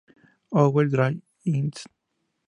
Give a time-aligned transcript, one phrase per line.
[0.61, 1.85] OverDrive, Inc.